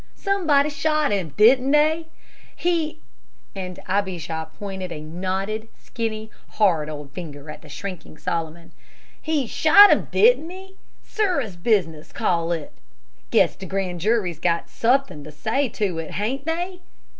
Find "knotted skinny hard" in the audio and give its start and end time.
5.01-6.89